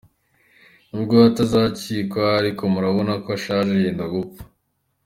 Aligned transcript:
Nubwo 0.89 1.13
we 1.19 1.25
atazicwa, 1.31 2.21
ariko 2.39 2.61
murabona 2.73 3.13
ko 3.23 3.27
ashaje, 3.37 3.71
yenda 3.83 4.05
gupfa. 4.13 4.41